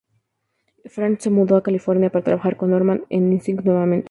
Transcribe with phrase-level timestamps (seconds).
[0.85, 3.99] Freleng se mudó a California para trabajar con Harman e Ising nuevamente.